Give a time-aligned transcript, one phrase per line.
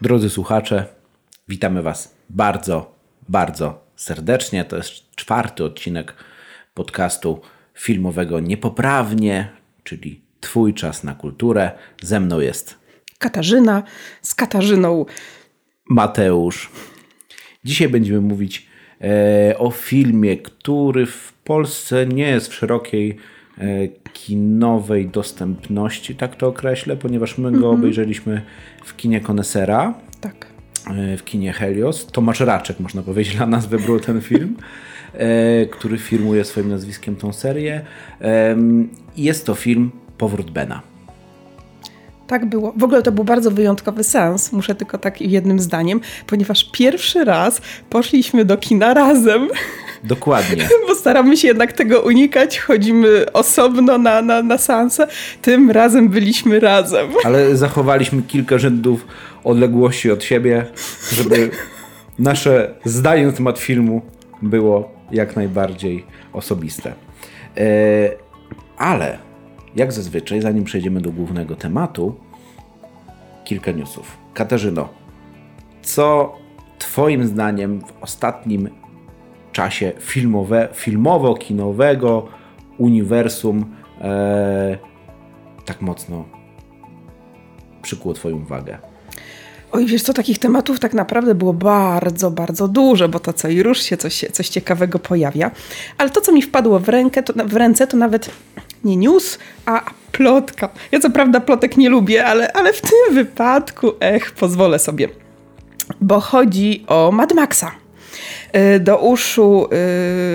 [0.00, 0.86] Drodzy słuchacze,
[1.48, 2.94] witamy Was bardzo,
[3.28, 4.64] bardzo serdecznie.
[4.64, 6.14] To jest czwarty odcinek
[6.74, 7.40] podcastu
[7.74, 9.48] filmowego Niepoprawnie,
[9.84, 11.70] czyli Twój czas na kulturę.
[12.02, 12.78] Ze mną jest
[13.18, 13.82] Katarzyna
[14.22, 15.06] z Katarzyną.
[15.88, 16.70] Mateusz.
[17.64, 18.66] Dzisiaj będziemy mówić
[19.00, 23.18] e, o filmie, który w Polsce nie jest w szerokiej
[24.12, 28.42] kinowej dostępności, tak to określę, ponieważ my go obejrzeliśmy
[28.84, 30.46] w kinie Konesera, Tak.
[30.90, 32.06] e, w kinie Helios.
[32.06, 34.56] Tomasz Raczek, można powiedzieć, dla nas wybrał ten film,
[35.14, 37.80] e, który firmuje swoim nazwiskiem tą serię.
[39.16, 40.82] Jest to film Powrót Bena.
[42.26, 42.72] Tak było.
[42.76, 47.60] W ogóle to był bardzo wyjątkowy sens, muszę tylko tak jednym zdaniem, ponieważ pierwszy raz
[47.90, 49.48] poszliśmy do kina razem,
[50.04, 50.68] Dokładnie.
[50.88, 55.06] bo staramy się jednak tego unikać, chodzimy osobno na, na, na seanse,
[55.42, 57.08] tym razem byliśmy razem.
[57.24, 59.06] Ale zachowaliśmy kilka rzędów
[59.44, 60.66] odległości od siebie,
[61.12, 61.50] żeby
[62.18, 64.02] nasze zdanie na temat filmu
[64.42, 66.92] było jak najbardziej osobiste.
[67.56, 67.64] E,
[68.78, 69.18] ale
[69.76, 72.14] jak zazwyczaj, zanim przejdziemy do głównego tematu,
[73.44, 74.18] kilka newsów.
[74.34, 74.88] Katarzyno,
[75.82, 76.34] co
[76.78, 78.68] Twoim zdaniem w ostatnim
[79.58, 82.22] czasie filmowe, filmowo-kinowego
[82.78, 84.78] uniwersum e,
[85.64, 86.24] tak mocno
[87.82, 88.78] przykuło Twoją uwagę?
[89.72, 93.62] Oj, wiesz co, takich tematów tak naprawdę było bardzo, bardzo dużo, bo to co i
[93.62, 95.50] rusz się coś, coś ciekawego pojawia.
[95.98, 98.30] Ale to, co mi wpadło w, rękę, to, w ręce, to nawet
[98.84, 100.68] nie news, a plotka.
[100.92, 105.08] Ja co prawda plotek nie lubię, ale, ale w tym wypadku, ech, pozwolę sobie.
[106.00, 107.87] Bo chodzi o Mad Maxa.
[108.56, 109.68] Y, Do uszu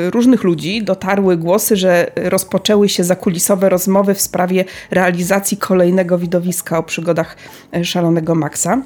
[0.08, 6.78] y, różnych ludzi dotarły głosy, że rozpoczęły się zakulisowe rozmowy w sprawie realizacji kolejnego widowiska
[6.78, 7.38] o przygodach
[7.78, 8.82] y, szalonego Maxa.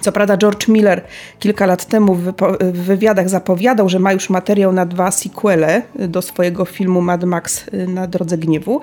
[0.00, 1.04] Co prawda George Miller
[1.38, 2.32] kilka lat temu w,
[2.72, 8.06] wywiadach zapowiadał, że ma już materiał na dwa sequele do swojego filmu Mad Max na
[8.06, 8.80] drodze gniewu.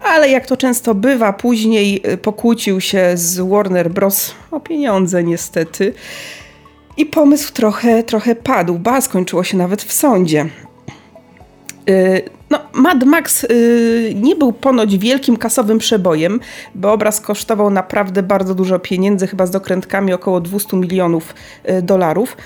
[0.00, 4.34] Ale jak to często bywa, później pokłócił się z Warner Bros.
[4.50, 5.94] o pieniądze niestety.
[7.00, 10.46] I pomysł trochę, trochę padł, ba, skończyło się nawet w sądzie.
[11.88, 16.40] Y, No, Mad Max y, nie był ponoć wielkim kasowym przebojem,
[16.74, 21.34] bo obraz kosztował naprawdę bardzo dużo pieniędzy, chyba z dokrętkami około 200 milionów
[21.70, 22.36] y, dolarów.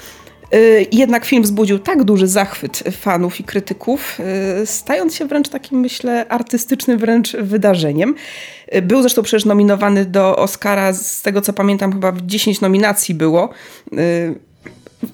[0.54, 4.20] Y, Jednak film wzbudził tak duży zachwyt fanów i krytyków,
[4.62, 8.15] y, stając się wręcz takim, myślę, artystycznym wręcz wydarzeniem.
[8.75, 13.14] Y, Był zresztą przecież nominowany do Oscara, z tego co pamiętam, chyba w 10 nominacji
[13.14, 13.48] było.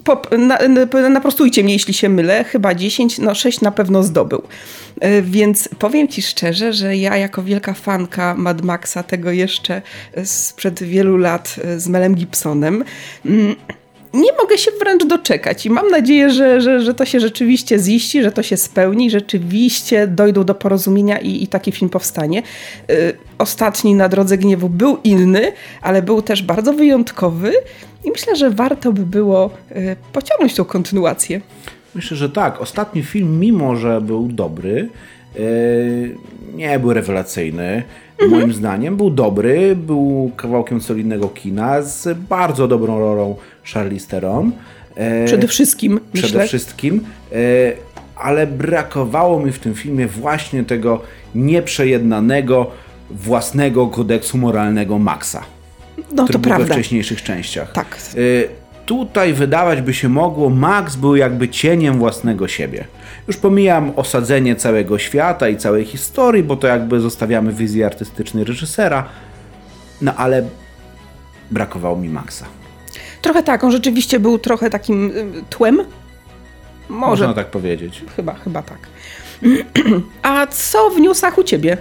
[0.03, 4.41] Pop, na, na, naprostujcie mnie, jeśli się mylę, chyba 10, no 6 na pewno zdobył.
[5.23, 9.81] Więc powiem ci szczerze, że ja jako wielka fanka Mad Maxa, tego jeszcze
[10.23, 12.83] sprzed wielu lat z Melem Gibsonem,
[13.25, 13.55] mm,
[14.13, 18.23] nie mogę się wręcz doczekać i mam nadzieję, że, że, że to się rzeczywiście ziści,
[18.23, 22.43] że to się spełni, rzeczywiście dojdą do porozumienia i, i taki film powstanie.
[22.91, 25.51] Y, Ostatni na Drodze Gniewu był inny,
[25.81, 27.53] ale był też bardzo wyjątkowy
[28.03, 31.41] i myślę, że warto by było y, pociągnąć tą kontynuację.
[31.95, 32.61] Myślę, że tak.
[32.61, 34.89] Ostatni film, mimo że był dobry, yy,
[36.55, 37.83] nie był rewelacyjny.
[38.29, 43.35] Moim zdaniem był dobry, był kawałkiem solidnego kina z bardzo dobrą rolą
[43.73, 44.51] Charlize Theron.
[44.97, 47.37] Yy, Przede wszystkim, przede myślę, wszystkim, yy,
[48.15, 51.01] ale brakowało mi w tym filmie właśnie tego
[51.35, 52.71] nieprzejednanego
[53.11, 55.43] własnego kodeksu moralnego Maxa
[56.13, 56.73] no to był we prawda.
[56.73, 57.71] wcześniejszych częściach.
[57.71, 57.97] Tak.
[58.91, 62.85] Tutaj wydawać by się mogło, Max był jakby cieniem własnego siebie.
[63.27, 69.09] Już pomijam osadzenie całego świata i całej historii, bo to jakby zostawiamy wizję artystycznej reżysera,
[70.01, 70.43] no ale
[71.51, 72.45] brakowało mi Maxa.
[73.21, 75.77] Trochę tak, on rzeczywiście był trochę takim y, tłem.
[76.89, 78.03] Może, Można tak powiedzieć.
[78.15, 78.79] chyba, chyba tak.
[80.21, 81.77] A co w newsach u ciebie?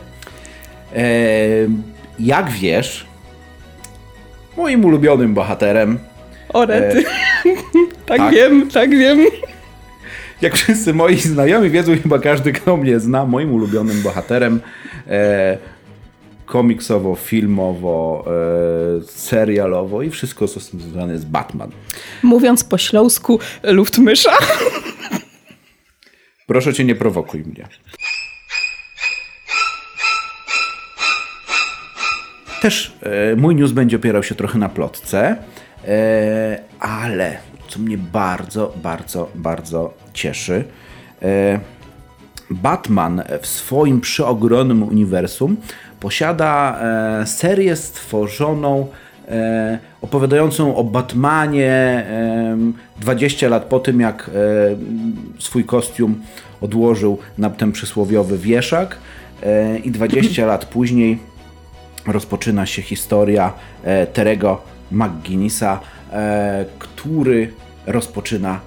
[0.97, 1.03] E,
[2.19, 3.07] jak wiesz,
[4.57, 5.99] moim ulubionym bohaterem,
[6.53, 7.05] O rety.
[8.07, 8.35] tak, tak.
[8.35, 9.27] wiem, tak wiem.
[10.43, 14.61] jak wszyscy moi znajomi wiedzą, chyba każdy, kto mnie zna, moim ulubionym bohaterem
[15.09, 15.59] e,
[16.47, 21.71] komiksowo, filmowo, e, serialowo i wszystko, co z tym związane jest Batman.
[22.23, 24.33] Mówiąc po śląsku, luftmysza.
[26.47, 27.69] Proszę cię, nie prowokuj mnie.
[32.61, 35.37] Też e, mój news będzie opierał się trochę na plotce, e,
[36.81, 37.39] ale
[37.71, 40.65] co mnie bardzo, bardzo, bardzo cieszy,
[41.23, 41.61] e,
[42.51, 45.57] Batman w swoim przeogromnym uniwersum
[46.01, 46.81] posiada
[47.23, 48.87] e, serię stworzoną
[49.29, 52.57] e, opowiadającą o Batmanie e,
[53.01, 54.31] 20 lat po tym, jak e,
[55.39, 56.23] swój kostium
[56.61, 58.97] odłożył na ten przysłowiowy wieszak
[59.43, 61.19] e, i 20 lat później
[62.07, 63.53] rozpoczyna się historia
[63.85, 65.81] e, Terego McGuinnessa,
[66.13, 67.53] e, który
[67.87, 68.61] rozpoczyna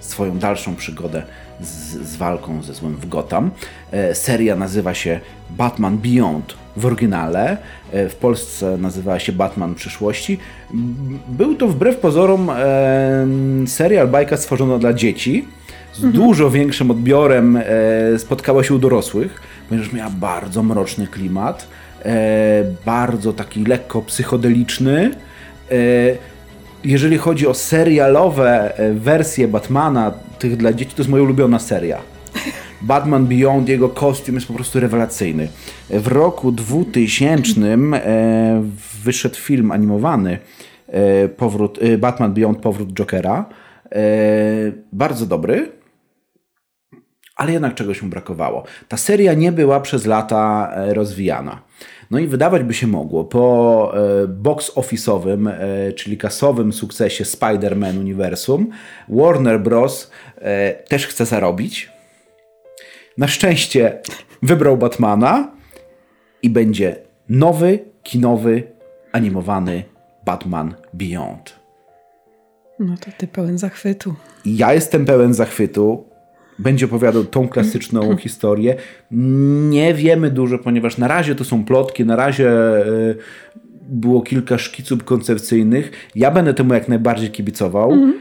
[0.00, 1.22] swoją dalszą przygodę
[1.60, 1.66] z,
[2.08, 3.50] z, walką ze złem w Gotham.
[3.92, 5.20] E, seria nazywa się
[5.50, 7.56] Batman Beyond w oryginale.
[7.92, 10.38] E, w Polsce nazywała się Batman Przyszłości.
[11.28, 12.50] Był to wbrew pozorom
[13.66, 15.48] serial bajka stworzona dla dzieci.
[15.92, 16.12] Z mhm.
[16.12, 17.58] dużo większym odbiorem
[18.18, 21.68] spotkała się u dorosłych, ponieważ miała bardzo mroczny klimat,
[22.86, 25.10] bardzo taki lekko psychodeliczny
[26.84, 31.98] jeżeli chodzi o serialowe e, wersje Batmana, tych dla dzieci, to jest moja ulubiona seria.
[32.82, 35.48] Batman Beyond, jego kostium jest po prostu rewelacyjny.
[35.90, 38.64] W roku 2000 e,
[39.04, 40.38] wyszedł film animowany
[40.88, 43.44] e, powrót, e, Batman Beyond, powrót Jokera.
[43.92, 44.02] E,
[44.92, 45.72] bardzo dobry,
[47.36, 48.64] ale jednak czegoś mu brakowało.
[48.88, 51.62] Ta seria nie była przez lata e, rozwijana.
[52.10, 53.92] No i wydawać by się mogło po
[54.22, 58.70] e, box office'owym, e, czyli kasowym sukcesie Spider-Man uniwersum,
[59.08, 60.10] Warner Bros.
[60.38, 61.90] E, też chce zarobić.
[63.18, 64.00] Na szczęście
[64.42, 65.52] wybrał Batmana
[66.42, 66.96] i będzie
[67.28, 68.62] nowy, kinowy,
[69.12, 69.82] animowany
[70.24, 71.60] Batman Beyond.
[72.78, 74.14] No to ty pełen zachwytu.
[74.44, 76.04] Ja jestem pełen zachwytu
[76.58, 78.76] będzie opowiadał tą klasyczną historię.
[79.70, 82.84] Nie wiemy dużo, ponieważ na razie to są plotki, na razie e,
[83.88, 85.90] było kilka szkiców koncepcyjnych.
[86.14, 87.92] Ja będę temu jak najbardziej kibicował.
[87.92, 88.14] Mm.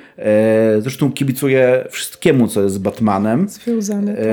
[0.79, 3.49] Zresztą kibicuję wszystkiemu, co jest z Batmanem.
[3.49, 4.25] Związane, tak.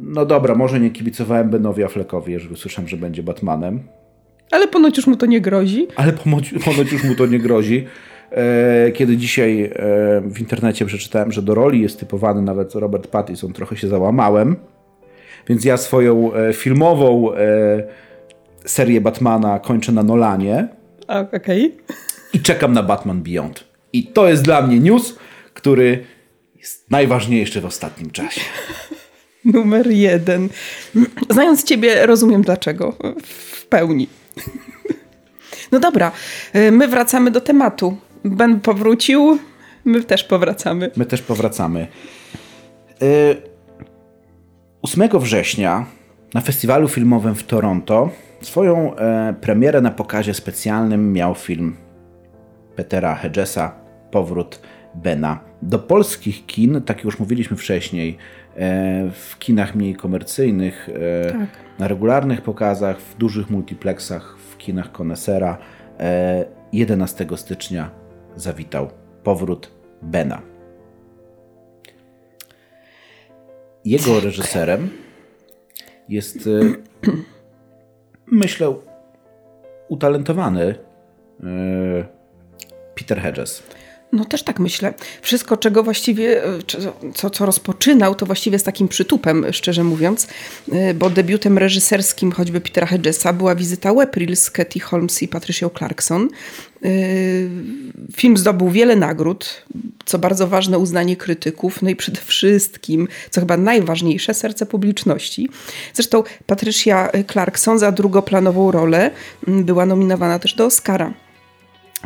[0.00, 3.80] No dobra, może nie kibicowałem Benowi Affleckowi, jeżeli usłyszałem, że będzie Batmanem.
[4.50, 5.86] Ale ponoć już mu to nie grozi.
[5.96, 7.86] Ale ponoć, ponoć już mu to nie grozi.
[8.30, 9.70] E, kiedy dzisiaj e,
[10.20, 14.56] w internecie przeczytałem, że do roli jest typowany nawet Robert Pattinson, trochę się załamałem.
[15.48, 17.28] Więc ja swoją e, filmową
[18.64, 20.68] serię Batmana kończę na Nolanie.
[21.08, 21.38] Okej.
[21.38, 21.96] Okay.
[22.32, 23.64] I czekam na Batman Beyond.
[23.92, 25.18] I to jest dla mnie news,
[25.54, 26.04] który
[26.56, 28.40] jest najważniejszy w ostatnim czasie.
[29.44, 30.48] Numer jeden.
[31.30, 32.96] Znając Ciebie, rozumiem dlaczego.
[33.26, 34.08] W pełni.
[35.72, 36.12] No dobra,
[36.72, 37.96] my wracamy do tematu.
[38.24, 39.38] Ben powrócił,
[39.84, 40.90] my też powracamy.
[40.96, 41.86] My też powracamy.
[44.82, 45.86] 8 y, września
[46.34, 48.10] na festiwalu filmowym w Toronto
[48.42, 51.76] swoją e, premierę na pokazie specjalnym miał film
[52.76, 53.74] Petera Hedgesa
[54.10, 54.60] Powrót
[54.94, 55.40] Bena.
[55.62, 58.16] Do polskich kin, tak jak już mówiliśmy wcześniej,
[58.56, 61.48] e, w kinach mniej komercyjnych, e, tak.
[61.78, 65.58] na regularnych pokazach, w dużych multiplexach, w kinach Konesera
[66.72, 67.90] 11 stycznia
[68.40, 68.90] zawitał
[69.24, 69.70] powrót
[70.02, 70.42] Bena.
[73.84, 74.90] Jego reżyserem
[76.08, 76.74] jest, y,
[78.26, 78.74] myślę,
[79.88, 80.74] utalentowany y,
[82.94, 83.62] Peter Hedges.
[84.12, 84.94] No też tak myślę.
[85.22, 86.42] Wszystko, czego właściwie,
[87.14, 90.26] co, co rozpoczynał, to właściwie z takim przytupem, szczerze mówiąc,
[90.94, 96.28] bo debiutem reżyserskim choćby Petera Hedgesa była wizyta Wepril z Katie Holmes i Patricia Clarkson.
[96.84, 97.50] Y,
[98.16, 99.64] film zdobył wiele nagród,
[100.04, 105.48] co bardzo ważne uznanie krytyków, no i przede wszystkim, co chyba najważniejsze, serce publiczności.
[105.94, 109.10] Zresztą Patricia Clarkson za drugoplanową rolę
[109.48, 111.14] mm, była nominowana też do Oscara.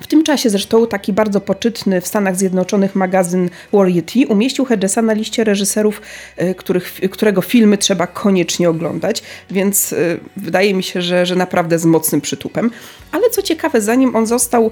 [0.01, 5.13] W tym czasie zresztą taki bardzo poczytny w Stanach Zjednoczonych magazyn Variety umieścił Hedgesa na
[5.13, 6.03] liście reżyserów,
[6.37, 11.79] e, których, którego filmy trzeba koniecznie oglądać, więc y, wydaje mi się, że, że naprawdę
[11.79, 12.71] z mocnym przytupem.
[13.13, 14.71] Ale co ciekawe, zanim on został,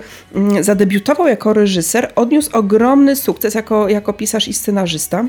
[0.59, 5.25] y, zadebiutował jako reżyser, odniósł ogromny sukces jako, jako pisarz i scenarzysta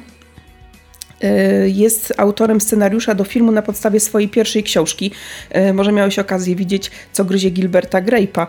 [1.22, 5.12] e, jest autorem scenariusza do filmu na podstawie swojej pierwszej książki.
[5.74, 8.48] Może miałeś okazję widzieć, co gryzie Gilberta Grape'a.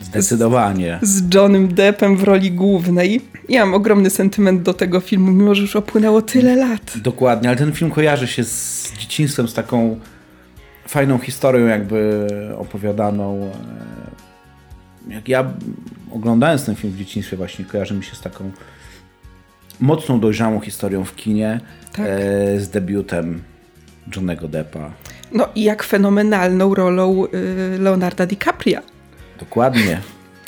[0.00, 0.98] Zdecydowanie.
[1.02, 3.20] Z, z Johnem Deppem w roli głównej.
[3.48, 6.92] Ja mam ogromny sentyment do tego filmu, mimo że już opłynęło tyle lat.
[6.96, 10.00] Dokładnie, ale ten film kojarzy się z dzieciństwem, z taką
[10.88, 12.28] fajną historią jakby
[12.58, 13.50] opowiadaną.
[15.08, 15.52] E, jak ja
[16.12, 18.50] oglądając ten film w dzieciństwie właśnie kojarzy mi się z taką
[19.80, 21.60] mocną, dojrzałą historią w kinie
[21.92, 22.06] tak.
[22.08, 23.42] e, z debiutem
[24.16, 24.90] Johnego Deppa.
[25.32, 28.80] No i jak fenomenalną rolą y, Leonarda DiCaprio.
[29.40, 30.00] Dokładnie.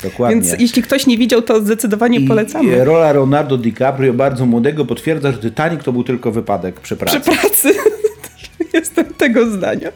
[0.02, 0.42] Dokładnie.
[0.42, 2.84] Więc jeśli ktoś nie widział, to zdecydowanie I polecamy.
[2.84, 7.20] Rola Leonardo DiCaprio, bardzo młodego, potwierdza, że Titanic to był tylko wypadek przy pracy.
[7.20, 7.74] Przy pracy.
[8.74, 9.88] Jestem tego zdania.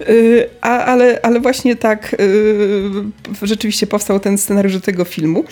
[0.00, 5.44] Y, a, ale, ale właśnie tak y, rzeczywiście powstał ten scenariusz do tego filmu.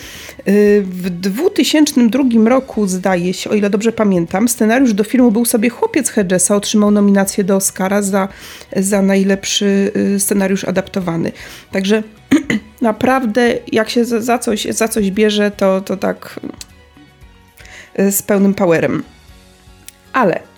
[0.47, 5.69] Y, w 2002 roku, zdaje się, o ile dobrze pamiętam, scenariusz do filmu był sobie
[5.69, 8.27] Chłopiec Hedgesa, otrzymał nominację do Oscara za,
[8.75, 11.31] za najlepszy scenariusz adaptowany.
[11.71, 12.03] Także
[12.81, 16.39] naprawdę, jak się za, coś, za coś bierze, to, to tak
[17.97, 19.03] z pełnym powerem.
[20.13, 20.54] Ale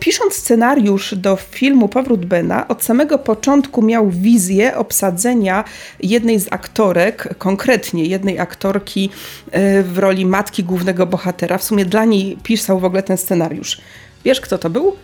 [0.00, 5.64] pisząc scenariusz do filmu Powrót Bena, od samego początku miał wizję obsadzenia
[6.00, 9.10] jednej z aktorek, konkretnie jednej aktorki
[9.46, 11.58] y, w roli matki głównego bohatera.
[11.58, 13.80] W sumie dla niej pisał w ogóle ten scenariusz.
[14.24, 14.96] Wiesz, kto to był?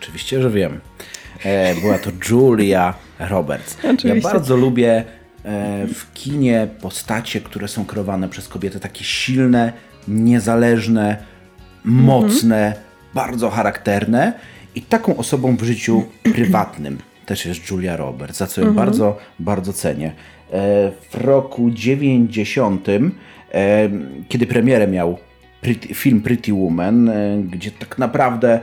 [0.00, 0.80] Oczywiście, że wiem.
[1.44, 3.76] E, była to Julia Roberts.
[3.78, 4.08] Oczywiście.
[4.08, 5.04] Ja bardzo lubię
[5.44, 9.72] e, w kinie postacie, które są kreowane przez kobiety, takie silne,
[10.08, 11.16] niezależne,
[11.84, 12.66] mocne.
[12.66, 14.32] Mhm bardzo charakterne
[14.74, 16.98] i taką osobą w życiu prywatnym
[17.30, 18.86] też jest Julia Roberts, za co ją mhm.
[18.86, 20.06] bardzo, bardzo cenię.
[20.06, 20.12] E,
[21.10, 23.00] w roku 90, e,
[24.28, 25.18] kiedy premierę miał
[25.94, 28.60] film Pretty Woman, e, gdzie tak naprawdę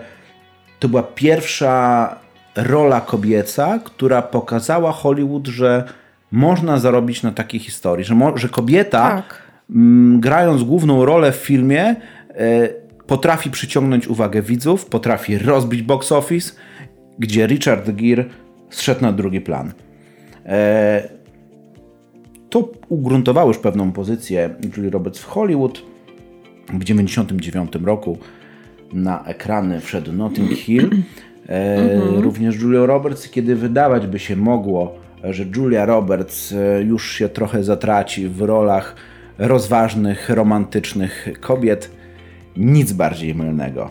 [0.79, 2.15] to była pierwsza
[2.55, 5.83] rola kobieca, która pokazała Hollywood, że
[6.31, 9.41] można zarobić na takiej historii, że, że kobieta tak.
[10.19, 11.95] grając główną rolę w filmie
[13.07, 16.53] potrafi przyciągnąć uwagę widzów, potrafi rozbić box office,
[17.19, 18.25] gdzie Richard Gere
[18.69, 19.73] zszedł na drugi plan.
[20.45, 21.09] E,
[22.49, 25.83] to ugruntowało już pewną pozycję Julie Roberts w Hollywood.
[26.67, 28.17] W 1999 roku
[28.93, 30.89] na ekrany wszedł Notting Hill.
[31.49, 32.21] E, mhm.
[32.21, 37.63] Również Julia Roberts, kiedy wydawać by się mogło, że Julia Roberts e, już się trochę
[37.63, 38.95] zatraci w rolach
[39.37, 41.91] rozważnych, romantycznych kobiet,
[42.57, 43.89] nic bardziej mylnego.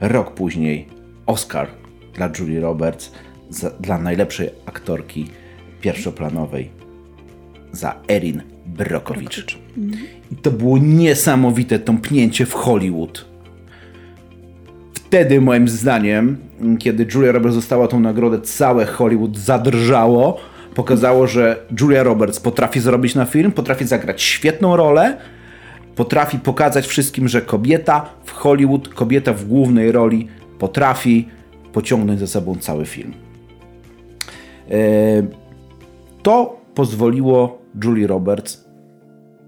[0.00, 0.86] Rok później
[1.26, 1.68] Oscar
[2.14, 3.12] dla Julie Roberts
[3.50, 5.26] za, dla najlepszej aktorki
[5.80, 6.70] pierwszoplanowej
[7.72, 9.58] za Erin Brokowicz.
[10.32, 13.26] I to było niesamowite tąpnięcie w Hollywood.
[14.92, 16.36] Wtedy moim zdaniem,
[16.78, 20.40] kiedy Julia Roberts została tą nagrodę, całe Hollywood zadrżało.
[20.74, 25.16] Pokazało, że Julia Roberts potrafi zrobić na film, potrafi zagrać świetną rolę,
[25.96, 30.28] potrafi pokazać wszystkim, że kobieta w Hollywood, kobieta w głównej roli
[30.58, 31.28] potrafi
[31.72, 33.14] pociągnąć za sobą cały film.
[34.70, 34.76] E,
[36.22, 38.64] to pozwoliło Julie Roberts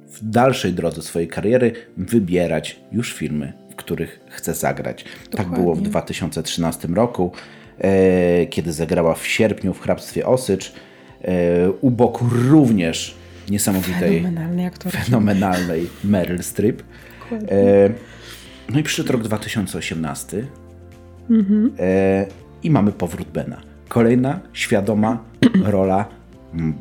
[0.07, 5.05] w dalszej drodze swojej kariery wybierać już filmy, w których chce zagrać.
[5.31, 5.53] Dokładnie.
[5.53, 7.33] Tak było w 2013 roku,
[7.79, 10.73] e, kiedy zagrała w sierpniu w Hrabstwie Osycz.
[11.23, 16.83] E, u boku również niesamowitej, fenomenalnej, fenomenalnej Meryl Streep.
[17.33, 17.91] E,
[18.69, 20.47] no i przyszedł rok 2018
[21.31, 21.73] mhm.
[21.79, 22.27] e,
[22.63, 23.61] i mamy powrót Bena.
[23.89, 25.25] Kolejna świadoma
[25.65, 26.09] rola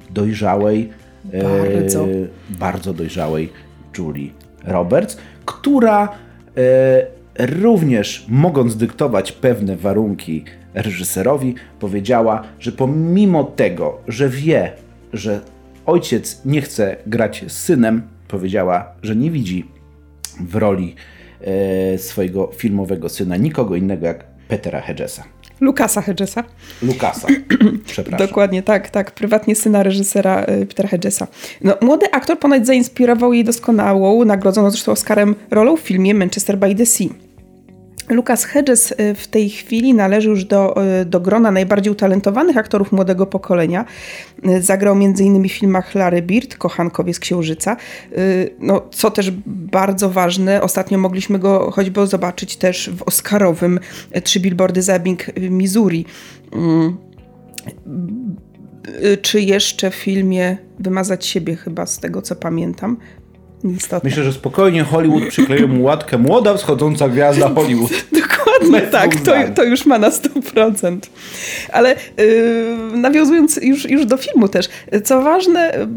[0.10, 0.89] dojrzałej,
[1.24, 2.03] bardzo.
[2.03, 2.08] E,
[2.50, 3.50] bardzo dojrzałej
[3.98, 4.30] Julie
[4.63, 6.10] Roberts, która
[6.58, 7.08] e,
[7.48, 14.72] również mogąc dyktować pewne warunki reżyserowi, powiedziała, że pomimo tego, że wie,
[15.13, 15.41] że
[15.85, 19.65] ojciec nie chce grać z synem, powiedziała, że nie widzi
[20.39, 20.95] w roli
[21.41, 25.23] e, swojego filmowego syna nikogo innego jak Petera Hedgesa.
[25.61, 26.43] Lukasa Hedgesa.
[26.81, 27.27] Lukasa,
[27.85, 28.27] przepraszam.
[28.27, 29.11] Dokładnie, tak, tak.
[29.11, 31.27] Prywatnie syna reżysera e, Petera Hedgesa.
[31.61, 36.75] No, młody aktor ponoć zainspirował jej doskonałą, nagrodzoną zresztą Oscarem rolą w filmie Manchester by
[36.75, 37.07] the Sea.
[38.13, 42.91] Lucas Hedges y, w tej chwili należy już do, y, do grona najbardziej utalentowanych aktorów
[42.91, 43.86] młodego pokolenia.
[44.48, 45.44] Y, zagrał m.in.
[45.44, 47.77] w filmach Larry Bird, Kochankowie z Księżyca.
[48.60, 53.80] No, co też bardzo ważne, ostatnio mogliśmy go choćby zobaczyć też w Oscarowym
[54.24, 56.06] Trzy Billboardy za Ebbing, Missouri.
[56.53, 56.98] Mm.
[59.22, 62.98] Czy jeszcze w filmie Wymazać siebie chyba, z tego co pamiętam.
[63.63, 64.10] Istotne.
[64.10, 67.91] Myślę, że spokojnie Hollywood przykleił mu łatkę młoda wschodząca gwiazda Hollywood.
[68.62, 70.98] Dokładnie tak, to, to, już ma na 100%.
[71.72, 74.70] Ale yy, nawiązując już, już do filmu też,
[75.03, 75.88] co ważne,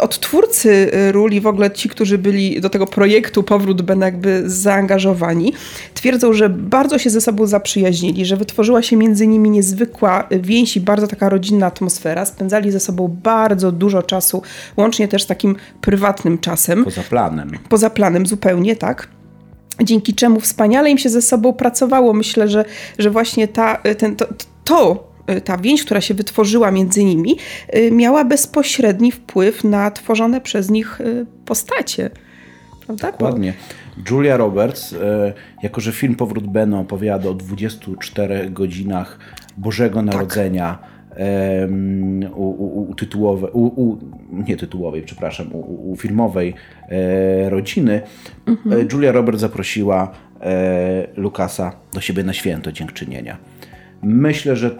[0.00, 5.52] od twórcy ról w ogóle ci, którzy byli do tego projektu Powrót Ben jakby zaangażowani,
[5.94, 10.80] twierdzą, że bardzo się ze sobą zaprzyjaźnili, że wytworzyła się między nimi niezwykła więź i
[10.80, 12.24] bardzo taka rodzinna atmosfera.
[12.24, 14.42] Spędzali ze sobą bardzo dużo czasu,
[14.76, 16.84] łącznie też z takim prywatnym czasem.
[16.84, 17.50] Poza planem.
[17.68, 19.15] Poza planem, zupełnie, tak
[19.82, 22.12] dzięki czemu wspaniale im się ze sobą pracowało.
[22.12, 22.64] Myślę, że,
[22.98, 24.26] że właśnie ta, ten, to,
[24.64, 25.06] to
[25.44, 27.36] ta więź, która się wytworzyła między nimi,
[27.76, 30.98] y, miała bezpośredni wpływ na tworzone przez nich
[31.44, 32.10] postacie.
[32.86, 33.12] Prawda?
[33.12, 33.54] Dokładnie.
[34.10, 39.18] Julia Roberts, e, jako że film Powrót Beno opowiada o 24 godzinach
[39.56, 40.76] Bożego tak.
[42.34, 43.98] U, u, u, tytułowe, u,
[44.32, 46.54] nie tytułowej, przepraszam, u, filmowej
[46.88, 48.00] e, rodziny,
[48.46, 48.88] mhm.
[48.92, 53.36] Julia Roberts zaprosiła e, Lukasa do siebie na święto dziękczynienia.
[54.02, 54.70] Myślę, że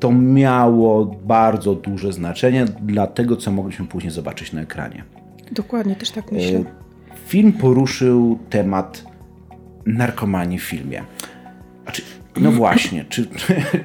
[0.00, 5.04] to miało bardzo duże znaczenie dla tego, co mogliśmy później zobaczyć na ekranie.
[5.52, 6.64] Dokładnie, też tak myślę.
[7.26, 9.04] Film poruszył temat
[9.86, 11.02] narkomanii w filmie.
[11.82, 12.02] Znaczy,
[12.40, 13.26] no właśnie, czy,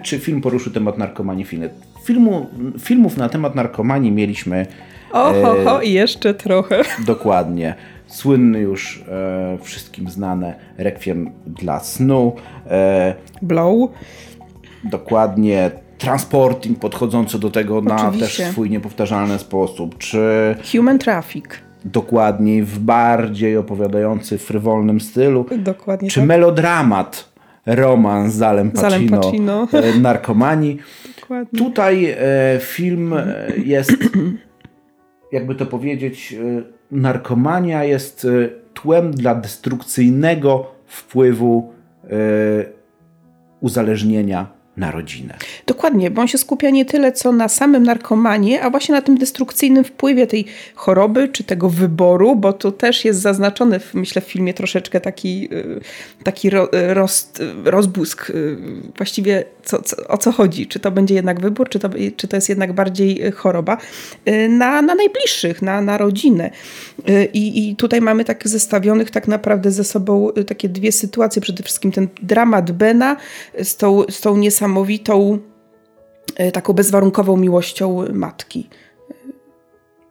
[0.04, 1.70] czy film poruszył temat narkomanii w filmie?
[2.04, 2.48] Filmu,
[2.80, 4.66] filmów na temat narkomanii mieliśmy.
[5.12, 6.82] Oho, e, i jeszcze trochę.
[7.06, 7.76] Dokładnie.
[8.08, 12.36] Słynny już e, wszystkim znane Requiem dla snu.
[12.70, 13.90] E, Blow.
[14.84, 15.72] Dokładnie.
[15.98, 18.04] Transporting podchodzący do tego Oczywiście.
[18.04, 19.98] na też swój niepowtarzalny sposób.
[19.98, 21.46] Czy Human Traffic.
[21.86, 25.46] Dokładniej w bardziej opowiadający frywolnym stylu.
[25.58, 26.10] Dokładnie.
[26.10, 26.28] Czy tak.
[26.28, 27.30] melodramat,
[27.66, 29.68] romans z Alem Pacino, Pacino.
[29.74, 30.78] E, narkomanii.
[31.22, 31.60] Dokładnie.
[31.60, 32.16] Tutaj e,
[32.60, 33.98] film e, jest,
[35.32, 36.36] jakby to powiedzieć,
[36.92, 38.28] narkomania jest
[38.74, 41.74] tłem dla destrukcyjnego wpływu
[43.62, 45.38] uzależnienia na rodzinę.
[45.68, 49.18] Dokładnie, bo on się skupia nie tyle co na samym narkomanie, a właśnie na tym
[49.18, 50.46] destrukcyjnym wpływie tej
[50.76, 55.50] choroby czy tego wyboru, bo to też jest zaznaczony, w, myślę, w filmie troszeczkę taki,
[55.54, 55.82] y,
[56.24, 58.32] taki ro, y, roz, y, rozbłysk.
[58.98, 60.68] Właściwie co, co, o co chodzi?
[60.68, 63.78] Czy to będzie jednak wybór, czy to, czy to jest jednak bardziej choroba?
[64.50, 66.50] Na, na najbliższych, na, na rodzinę.
[67.34, 71.42] I, I tutaj mamy tak zestawionych tak naprawdę ze sobą takie dwie sytuacje.
[71.42, 73.18] Przede wszystkim ten dramat Bena
[73.64, 75.40] z tą, z tą niesamowitą niesamowitą,
[76.36, 78.70] e, taką bezwarunkową miłością matki.
[79.12, 79.14] E,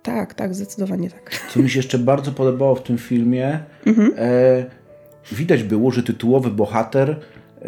[0.02, 1.40] tak, tak, zdecydowanie tak.
[1.50, 4.12] Co mi się jeszcze bardzo podobało w tym filmie, mhm.
[4.16, 4.66] e,
[5.32, 7.66] widać było, że tytułowy bohater e,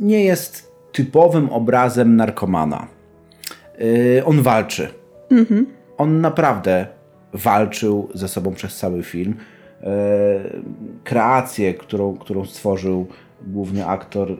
[0.00, 2.86] nie jest typowym obrazem narkomana.
[4.18, 4.88] E, on walczy.
[5.30, 5.66] Mhm.
[5.96, 6.86] On naprawdę
[7.32, 9.34] walczył ze sobą przez cały film.
[9.82, 9.86] E,
[11.04, 13.06] kreację, którą, którą stworzył
[13.46, 14.36] główny aktor,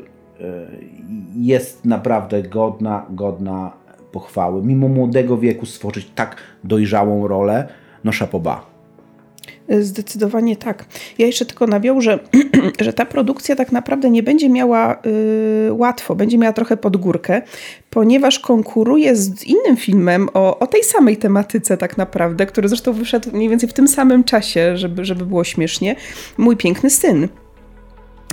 [1.37, 3.73] jest naprawdę godna, godna
[4.13, 4.63] pochwały.
[4.63, 7.69] Mimo młodego wieku stworzyć tak dojrzałą rolę,
[8.05, 8.75] no szapoba.
[9.69, 10.85] Zdecydowanie tak.
[11.19, 12.19] Ja jeszcze tylko nawiążę,
[12.81, 14.99] że ta produkcja tak naprawdę nie będzie miała
[15.69, 17.43] y, łatwo, będzie miała trochę pod górkę,
[17.91, 23.31] ponieważ konkuruje z innym filmem o, o tej samej tematyce tak naprawdę, który zresztą wyszedł
[23.33, 25.97] mniej więcej w tym samym czasie, żeby, żeby było śmiesznie.
[26.39, 27.29] Mój piękny syn.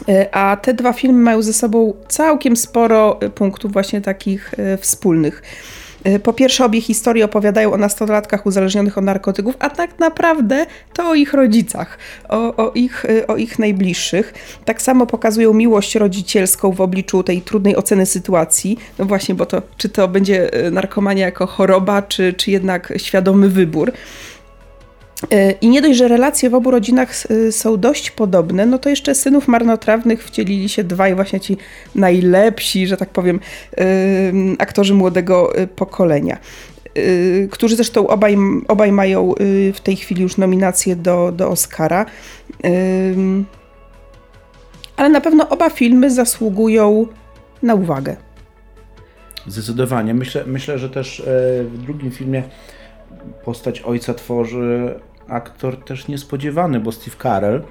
[0.09, 4.77] E, a te dwa filmy mają ze sobą całkiem sporo e, punktów właśnie takich e,
[4.77, 5.41] wspólnych.
[6.23, 11.15] Po pierwsze, obie historie opowiadają o nastolatkach uzależnionych od narkotyków, a tak naprawdę to o
[11.15, 11.97] ich rodzicach,
[12.29, 14.33] o, o, ich, o ich najbliższych.
[14.65, 18.77] Tak samo pokazują miłość rodzicielską w obliczu tej trudnej oceny sytuacji.
[18.99, 23.91] No właśnie, bo to czy to będzie narkomania jako choroba, czy, czy jednak świadomy wybór.
[25.29, 28.89] E, I nie dość, że relacje w obu rodzinach e, są dość podobne, no to
[28.89, 31.57] jeszcze synów marnotrawnych wcielili się dwaj właśnie ci
[31.95, 33.39] najlepsi, że tak powiem,
[33.77, 33.83] e,
[34.59, 36.37] aktorzy młodego pokolenia.
[37.51, 39.33] Którzy zresztą obaj, obaj mają
[39.73, 42.05] w tej chwili już nominację do, do Oscara.
[44.97, 47.07] Ale na pewno oba filmy zasługują
[47.63, 48.15] na uwagę.
[49.47, 50.13] Zdecydowanie.
[50.13, 51.23] Myślę, myślę że też
[51.65, 52.43] w drugim filmie
[53.45, 54.95] postać ojca tworzy
[55.31, 57.63] aktor też niespodziewany, bo Steve Carell,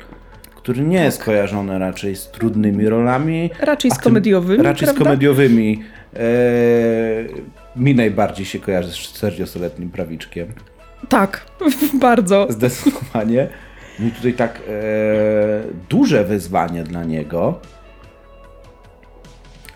[0.57, 1.05] który nie tak.
[1.05, 3.51] jest kojarzony raczej z trudnymi rolami.
[3.61, 4.63] Raczej z komediowymi.
[4.63, 5.01] Raczej prawda?
[5.01, 5.83] z komediowymi.
[6.17, 6.21] E,
[7.77, 10.49] mi najbardziej się kojarzy z 40-letnim prawiczkiem.
[11.09, 11.47] Tak,
[12.01, 12.47] bardzo.
[12.51, 13.49] Zdecydowanie.
[13.99, 14.63] I tutaj tak e,
[15.89, 17.61] duże wyzwanie dla niego.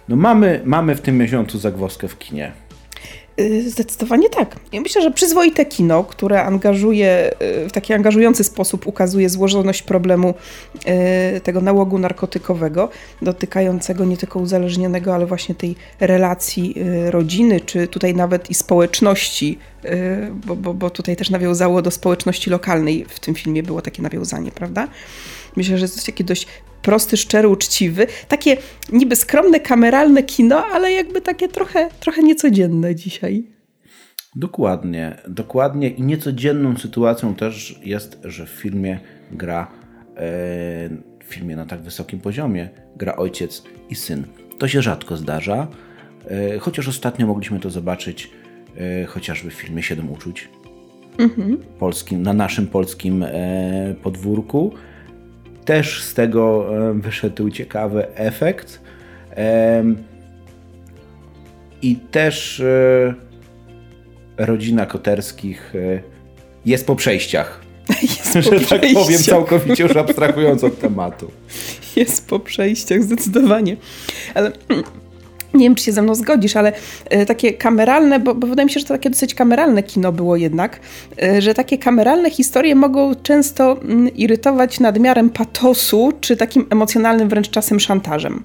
[0.08, 2.52] No mamy, mamy w tym miesiącu zagwozdkę w kinie.
[3.40, 4.56] Y, zdecydowanie tak.
[4.72, 7.30] Ja myślę, że przyzwoite kino, które angażuje,
[7.64, 10.34] y, w taki angażujący sposób ukazuje złożoność problemu
[11.36, 12.88] y, tego nałogu narkotykowego,
[13.22, 16.74] dotykającego nie tylko uzależnionego, ale właśnie tej relacji
[17.10, 19.58] rodziny, czy tutaj nawet i społeczności,
[20.46, 24.50] bo, bo, bo tutaj też nawiązało do społeczności lokalnej w tym filmie było takie nawiązanie,
[24.52, 24.88] prawda?
[25.56, 26.46] Myślę, że jest taki dość
[26.82, 28.06] prosty, szczery, uczciwy.
[28.28, 28.56] Takie
[28.92, 33.54] niby skromne, kameralne kino, ale jakby takie trochę, trochę niecodzienne dzisiaj.
[34.36, 39.00] Dokładnie, dokładnie i niecodzienną sytuacją też jest, że w filmie
[39.32, 39.70] gra,
[40.16, 40.18] e,
[41.20, 44.24] w filmie na tak wysokim poziomie gra ojciec i syn.
[44.58, 45.66] To się rzadko zdarza,
[46.26, 48.30] e, chociaż ostatnio mogliśmy to zobaczyć
[48.76, 50.48] e, chociażby w filmie Siedem uczuć.
[51.18, 51.58] Mhm.
[51.78, 53.24] Polskim, na naszym polskim
[54.02, 54.72] podwórku.
[55.64, 58.80] Też z tego wyszedł ciekawy efekt.
[61.82, 62.62] I też
[64.36, 65.72] rodzina Koterskich
[66.66, 67.60] jest po przejściach.
[68.02, 68.80] Jest po że przejściach.
[68.80, 71.30] tak powiem, całkowicie już abstrahując od tematu.
[71.96, 73.76] Jest po przejściach, zdecydowanie.
[74.34, 74.52] Ale
[75.54, 76.72] nie wiem, czy się ze mną zgodzisz, ale
[77.04, 80.36] e, takie kameralne, bo, bo wydaje mi się, że to takie dosyć kameralne kino było
[80.36, 80.80] jednak,
[81.22, 87.50] e, że takie kameralne historie mogą często mm, irytować nadmiarem patosu, czy takim emocjonalnym wręcz
[87.50, 88.42] czasem szantażem.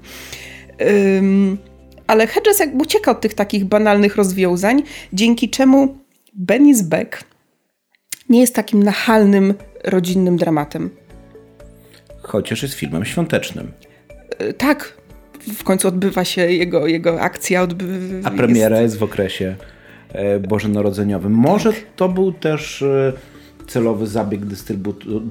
[2.07, 5.97] Ale Hedges jakby ucieka od tych takich banalnych rozwiązań, dzięki czemu
[6.47, 7.23] Benny's Beck
[8.29, 10.89] nie jest takim nachalnym, rodzinnym dramatem.
[12.21, 13.71] Chociaż jest filmem świątecznym.
[14.37, 14.97] E, tak,
[15.53, 17.61] w końcu odbywa się jego, jego akcja.
[17.61, 17.85] Odby...
[18.23, 18.93] A premiera jest...
[18.93, 19.55] jest w okresie
[20.09, 21.33] e, bożonarodzeniowym.
[21.33, 21.83] Może tak.
[21.95, 23.13] to był też e,
[23.67, 24.41] celowy zabieg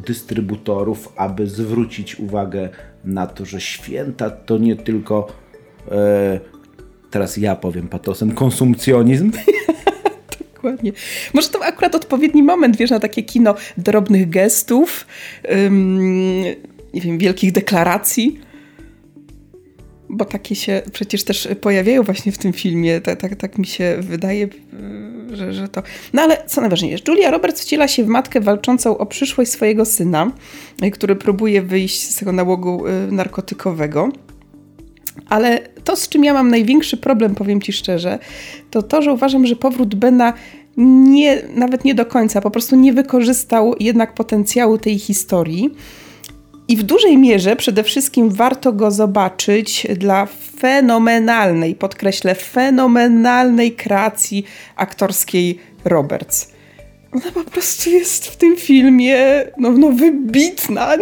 [0.07, 2.69] dystrybutorów, aby zwrócić uwagę
[3.05, 5.29] na to, że święta to nie tylko
[7.11, 9.33] teraz ja powiem patosem, konsumpcjonizm.
[10.55, 10.93] Dokładnie.
[11.35, 15.07] Może to akurat odpowiedni moment, wiesz, na takie kino drobnych gestów,
[16.95, 18.41] nie wiem, wielkich deklaracji.
[20.11, 23.01] Bo takie się przecież też pojawiają właśnie w tym filmie.
[23.01, 24.49] Tak, tak, tak mi się wydaje,
[25.33, 25.83] że, że to.
[26.13, 30.33] No ale co najważniejsze, Julia Roberts wciela się w matkę walczącą o przyszłość swojego syna,
[30.93, 34.09] który próbuje wyjść z tego nałogu y, narkotykowego.
[35.29, 38.19] Ale to, z czym ja mam największy problem, powiem Ci szczerze,
[38.71, 40.33] to to, że uważam, że powrót Bena
[40.77, 45.71] nie, nawet nie do końca, po prostu nie wykorzystał jednak potencjału tej historii.
[46.69, 50.27] I w dużej mierze przede wszystkim warto go zobaczyć dla
[50.61, 54.45] fenomenalnej, podkreślę, fenomenalnej kreacji
[54.77, 56.53] aktorskiej Roberts.
[57.13, 60.97] Ona po prostu jest w tym filmie no, no wybitna.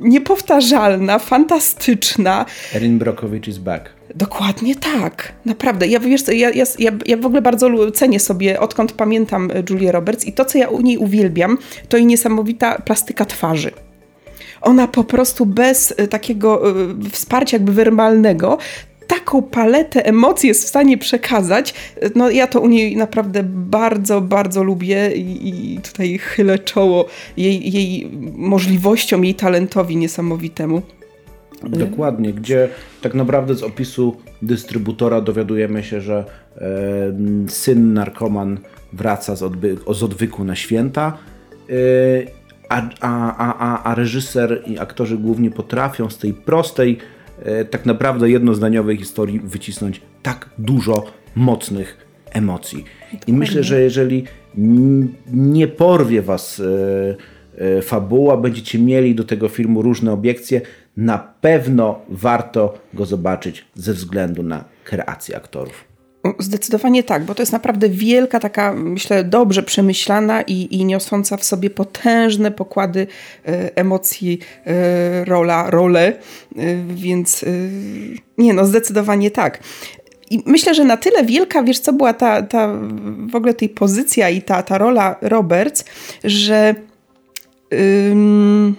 [0.00, 2.46] niepowtarzalna, fantastyczna.
[2.74, 3.90] Erin Brockovich is back.
[4.14, 5.32] Dokładnie tak.
[5.44, 5.86] Naprawdę.
[5.86, 6.64] Ja, wiesz, ja, ja,
[7.06, 10.80] ja w ogóle bardzo cenię sobie, odkąd pamiętam Julię Roberts i to, co ja u
[10.80, 13.85] niej uwielbiam, to jej niesamowita plastyka twarzy
[14.66, 16.74] ona po prostu bez e, takiego e,
[17.10, 18.58] wsparcia jakby werbalnego
[19.06, 21.74] taką paletę emocji jest w stanie przekazać.
[22.14, 28.10] No ja to u niej naprawdę bardzo, bardzo lubię i, tutaj chylę czoło jej, jej
[28.34, 30.82] możliwościom, jej talentowi niesamowitemu.
[31.62, 32.68] Dokładnie, gdzie
[33.02, 36.24] tak naprawdę z opisu dystrybutora dowiadujemy się, że
[36.56, 36.62] e,
[37.48, 38.58] syn narkoman
[38.92, 41.18] wraca z, odby z odwyku na święta,
[41.70, 41.72] e,
[42.68, 46.98] a, a, a, a reżyser i aktorzy głównie potrafią z tej prostej
[47.42, 52.84] E, tak naprawdę jednozdaniowej historii wycisnąć tak dużo mocnych emocji.
[53.26, 54.24] I myślę, że jeżeli
[55.32, 57.16] nie porwie was e,
[57.78, 60.60] e, fabuła, będziecie mieli do tego filmu różne obiekcje,
[60.96, 65.84] na pewno warto go zobaczyć ze względu na kreację aktorów.
[66.38, 71.44] Zdecydowanie tak, bo to jest naprawdę wielka, taka, myślę, dobrze przemyślana i, i niosąca w
[71.44, 73.06] sobie potężne pokłady
[73.46, 76.16] e, emocji e, rola, role, e,
[76.94, 77.44] więc
[78.38, 79.58] nie, no zdecydowanie tak.
[80.30, 82.68] I myślę, że na tyle wielka, wiesz, co była ta, ta
[83.30, 85.84] w ogóle tej pozycja i ta, ta rola Roberts,
[86.24, 86.74] że.
[88.10, 88.76] Ym,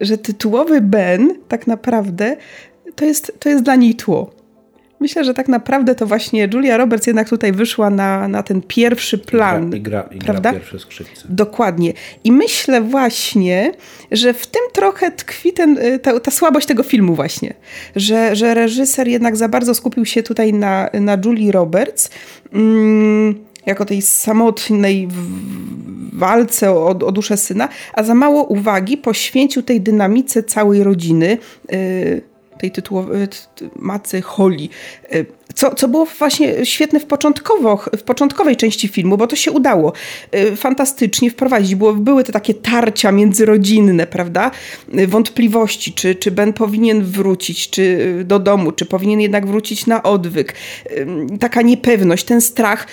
[0.00, 2.36] że tytułowy Ben tak naprawdę
[2.94, 4.30] to jest, to jest dla niej tło.
[5.00, 9.18] Myślę, że tak naprawdę to właśnie Julia Roberts jednak tutaj wyszła na, na ten pierwszy
[9.18, 9.76] plan.
[9.76, 10.52] I gra, i gra, prawda?
[10.52, 11.22] pierwsze skrzypce.
[11.28, 11.92] Dokładnie.
[12.24, 13.72] I myślę właśnie,
[14.10, 17.54] że w tym trochę tkwi ten, y, ta, ta słabość tego filmu właśnie.
[17.96, 22.10] Że, że reżyser jednak za bardzo skupił się tutaj na, na Julie Roberts.
[22.52, 25.08] Mm, jako tej samotnej
[26.12, 31.38] walce o, o duszę syna, a za mało uwagi poświęcił tej dynamice całej rodziny.
[31.72, 32.29] Yy,
[32.60, 33.28] tej tytułowej
[33.76, 34.68] macy Holly.
[35.12, 39.50] E, co, co było właśnie świetne w, początkowo, w początkowej części filmu, bo to się
[39.50, 39.92] udało
[40.32, 41.74] e, fantastycznie wprowadzić.
[41.74, 44.50] Było, były te takie tarcia międzyrodzinne, prawda?
[45.08, 50.54] Wątpliwości, czy, czy Ben powinien wrócić czy do domu, czy powinien jednak wrócić na odwyk.
[51.40, 52.86] Taka niepewność, ten strach.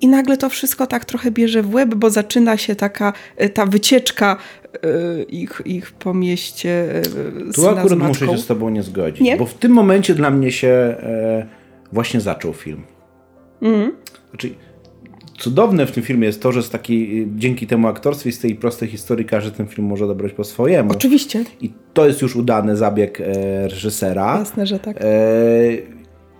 [0.00, 3.12] I nagle to wszystko tak trochę bierze w łeb, bo zaczyna się taka
[3.54, 4.36] ta wycieczka
[4.82, 6.96] E, ich, ich po mieście
[7.48, 9.36] e, Tu akurat muszę się z tobą nie zgodzić, nie?
[9.36, 11.46] bo w tym momencie dla mnie się e,
[11.92, 12.82] właśnie zaczął film.
[13.62, 13.92] Mhm.
[14.30, 14.54] Znaczy,
[15.38, 18.54] cudowne w tym filmie jest to, że z takiej, dzięki temu aktorstwie i z tej
[18.54, 20.90] prostej historii każdy ten film może odebrać po swojemu.
[20.90, 21.44] Oczywiście.
[21.60, 24.38] I to jest już udany zabieg e, reżysera.
[24.38, 24.96] Jasne, że tak.
[25.00, 25.04] E,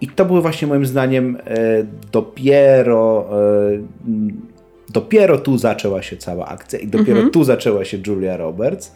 [0.01, 3.29] I to były właśnie moim zdaniem e, dopiero
[4.93, 7.31] Dopiero tu zaczęła się cała akcja i dopiero Mhm.
[7.31, 8.95] tu zaczęła się Julia Roberts.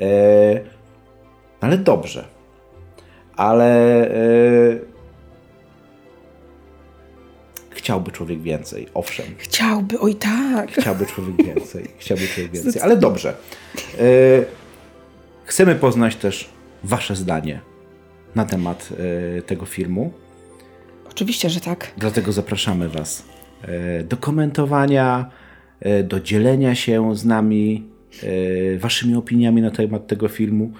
[0.00, 0.60] E,
[1.60, 2.24] ale dobrze.
[3.36, 3.66] Ale
[4.10, 4.78] e,
[7.70, 9.26] chciałby człowiek więcej, owszem.
[9.38, 10.70] Chciałby, oj tak.
[10.70, 11.84] Chciałby człowiek więcej.
[11.98, 13.34] Chciałby człowiek więcej, ale dobrze.
[13.98, 14.04] E,
[15.44, 16.48] chcemy poznać też
[16.84, 17.60] Wasze zdanie
[18.34, 18.88] na temat
[19.38, 20.12] e, tego filmu.
[21.10, 21.92] Oczywiście, że tak.
[21.98, 23.24] Dlatego zapraszamy Was
[23.62, 25.30] e, do komentowania,
[25.80, 27.90] e, do dzielenia się z nami
[28.78, 30.72] Waszymi opiniami na temat tego filmu.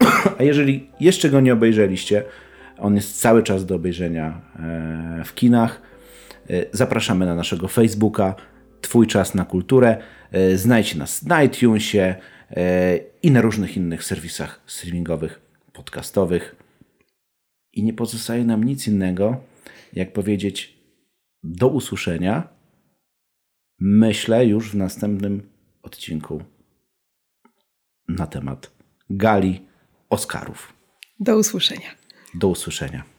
[0.38, 2.22] A jeżeli jeszcze go nie obejrzeliście,
[2.78, 4.40] on jest cały czas do obejrzenia
[5.24, 5.82] w kinach.
[6.72, 8.34] Zapraszamy na naszego Facebooka
[8.80, 9.96] Twój czas na kulturę.
[10.54, 12.14] Znajdźcie nas na iTunesie
[13.22, 15.40] i na różnych innych serwisach streamingowych,
[15.72, 16.56] podcastowych.
[17.76, 19.44] I nie pozostaje nam nic innego,
[19.92, 20.78] jak powiedzieć
[21.42, 22.48] do usłyszenia.
[23.78, 25.50] Myślę już w następnym
[25.82, 26.42] odcinku
[28.08, 28.70] na temat
[29.10, 29.66] gali
[30.10, 30.72] Oscarów.
[31.20, 31.90] Do usłyszenia.
[32.34, 33.15] Do usłyszenia.